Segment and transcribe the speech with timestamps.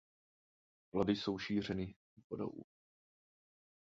[0.91, 1.95] Plody jsou šířeny
[2.29, 2.61] vodou.